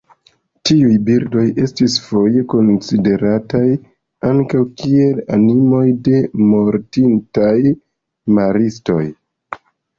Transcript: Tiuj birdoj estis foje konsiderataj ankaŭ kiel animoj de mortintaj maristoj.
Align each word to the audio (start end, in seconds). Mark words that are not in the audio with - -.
Tiuj 0.67 0.93
birdoj 1.09 1.43
estis 1.65 1.97
foje 2.05 2.41
konsiderataj 2.53 3.61
ankaŭ 4.31 4.63
kiel 4.81 5.21
animoj 5.39 5.85
de 6.09 6.25
mortintaj 6.51 7.55
maristoj. 8.41 9.03